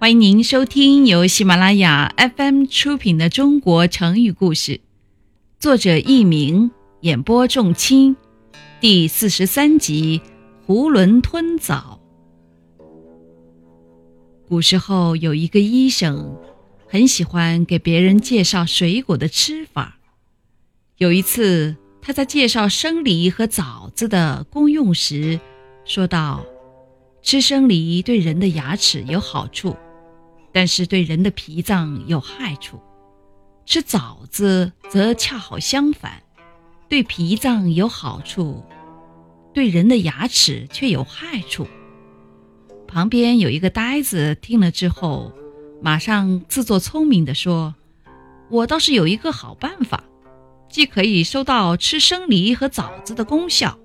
[0.00, 4.72] 欢迎您收听由喜马拉雅 FM 出品的《中国成语故事》，
[5.58, 6.70] 作者佚名，
[7.02, 8.16] 演播仲卿，
[8.80, 10.22] 第四十三集
[10.72, 12.00] 《囫囵吞枣》。
[14.48, 16.34] 古时候有一个医生，
[16.88, 19.98] 很喜欢给别人介绍水果的吃法。
[20.96, 25.38] 有一次，他在介绍生梨和枣子的功用时，
[25.84, 26.46] 说道
[27.20, 29.76] ：“吃生梨对人的牙齿有好处。”
[30.52, 32.80] 但是对人的脾脏有害处，
[33.64, 36.22] 吃枣子则恰好相反，
[36.88, 38.64] 对脾脏有好处，
[39.54, 41.66] 对人的牙齿却有害处。
[42.88, 45.32] 旁边有一个呆子听了之后，
[45.80, 47.74] 马上自作聪明地说
[48.50, 50.02] ：“我倒是有一个好办法，
[50.68, 53.78] 既可以收到吃生梨和枣子的功效，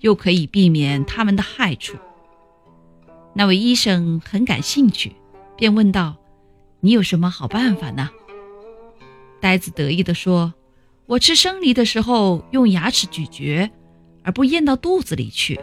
[0.00, 1.98] 又可以避免它们的害处。”
[3.36, 5.14] 那位医生很感兴趣。
[5.58, 6.16] 便问道
[6.80, 8.08] ：“你有什么好办法呢？”
[9.42, 10.54] 呆子得意地说
[11.06, 13.68] ：“我吃生梨的时候用牙齿咀嚼，
[14.22, 15.60] 而不咽到肚子里去，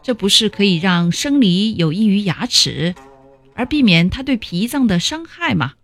[0.00, 2.94] 这不是可以让生梨有益于牙齿，
[3.54, 5.74] 而避免它对脾脏的伤害吗？”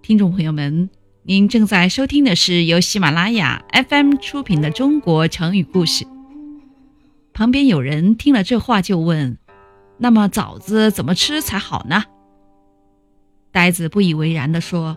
[0.00, 0.88] 听众朋友们，
[1.24, 6.04] 您正在收听的是由喜马拉雅 FM 出品的《中国成语故事》。
[7.32, 9.38] 旁边有人听了这话就问
[9.98, 12.04] ：“那么枣子怎么吃才好呢？”
[13.50, 14.96] 呆子不以为然地说：“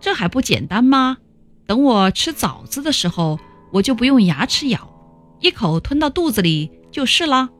[0.00, 1.18] 这还不简单吗？
[1.66, 3.38] 等我吃枣子的时候，
[3.72, 4.92] 我就不用牙齿咬，
[5.40, 7.50] 一口吞到肚子里就是了。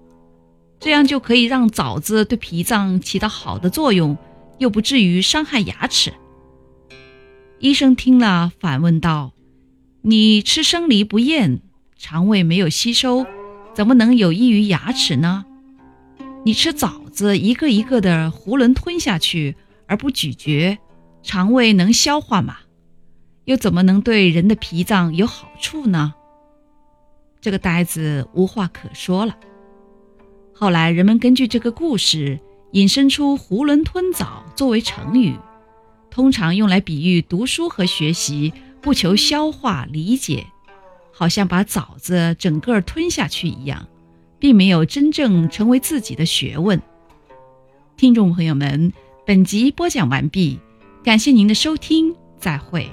[0.78, 4.16] 这样就可以让枣子对脾脏起到好的作用，
[4.58, 6.12] 又不至于伤害牙齿。”
[7.58, 9.32] 医生听了，反问道
[10.02, 11.60] ：“你吃生梨不咽，
[11.96, 13.24] 肠胃没有吸收，
[13.74, 15.46] 怎么能有益于牙齿呢？
[16.44, 20.78] 你吃枣子，一个一个的囫囵吞下去。”而不咀嚼，
[21.22, 22.58] 肠胃能消化吗？
[23.44, 26.14] 又怎么能对人的脾脏有好处呢？
[27.40, 29.36] 这个呆子无话可说了。
[30.52, 32.40] 后来人们根据这个故事
[32.72, 35.36] 引申出“囫囵吞枣”作为成语，
[36.10, 40.46] 通常用来比喻读书和学习不求消化理解，
[41.12, 43.86] 好像把枣子整个吞下去一样，
[44.40, 46.82] 并没有真正成为自己的学问。
[47.96, 48.92] 听众朋友们。
[49.26, 50.56] 本集播讲完毕，
[51.02, 52.88] 感谢您的收听，再会。